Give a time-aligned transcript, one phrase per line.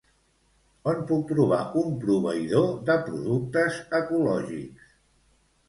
[0.91, 4.93] On puc trobar un proveïdor de productes ecològics?